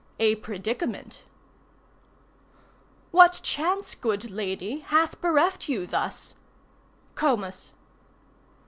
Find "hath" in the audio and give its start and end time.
4.79-5.21